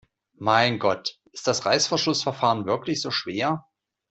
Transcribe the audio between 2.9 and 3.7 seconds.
so schwer?